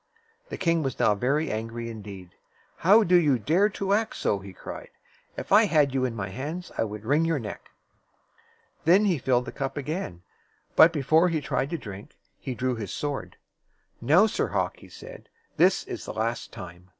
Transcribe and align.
The 0.49 0.57
king 0.57 0.81
was 0.81 0.97
now 0.97 1.13
very 1.13 1.51
angry 1.51 1.87
indeed. 1.87 2.31
"How 2.77 3.03
do 3.03 3.15
you 3.15 3.37
dare 3.37 3.69
to 3.69 3.93
act 3.93 4.15
so?" 4.15 4.39
he 4.39 4.51
cried. 4.51 4.89
"If 5.37 5.51
I 5.51 5.65
had 5.65 5.93
you 5.93 6.05
in 6.05 6.15
my 6.15 6.29
hands, 6.29 6.71
I 6.75 6.83
would 6.85 7.05
wring 7.05 7.23
your 7.23 7.37
neck!" 7.37 7.69
Then 8.83 9.05
he 9.05 9.19
filled 9.19 9.45
the 9.45 9.51
cup 9.51 9.77
again. 9.77 10.23
But 10.75 10.91
before 10.91 11.29
he 11.29 11.39
tried 11.39 11.69
to 11.69 11.77
drink, 11.77 12.17
he 12.39 12.55
drew 12.55 12.73
his 12.73 12.91
sword. 12.91 13.37
"Now, 14.01 14.25
Sir 14.25 14.47
Hawk," 14.47 14.77
he 14.77 14.89
said, 14.89 15.29
"this 15.57 15.83
is 15.83 16.05
the 16.05 16.13
last 16.13 16.51
time." 16.51 16.89